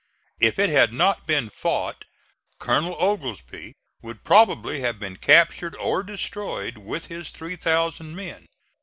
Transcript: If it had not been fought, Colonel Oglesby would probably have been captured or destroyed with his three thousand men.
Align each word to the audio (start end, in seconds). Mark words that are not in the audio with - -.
If 0.39 0.57
it 0.57 0.71
had 0.71 0.91
not 0.93 1.27
been 1.27 1.51
fought, 1.51 2.05
Colonel 2.57 2.95
Oglesby 2.99 3.75
would 4.01 4.23
probably 4.23 4.79
have 4.79 4.97
been 4.97 5.15
captured 5.15 5.75
or 5.75 6.01
destroyed 6.01 6.79
with 6.79 7.05
his 7.05 7.29
three 7.29 7.55
thousand 7.55 8.15
men. 8.15 8.47